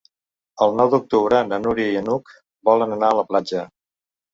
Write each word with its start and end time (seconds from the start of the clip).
El 0.65 0.73
nou 0.79 0.89
d'octubre 0.93 1.43
na 1.51 1.61
Núria 1.67 1.95
i 1.95 2.03
n'Hug 2.09 2.35
volen 2.73 3.01
anar 3.01 3.15
a 3.15 3.23
la 3.23 3.31
platja. 3.33 3.73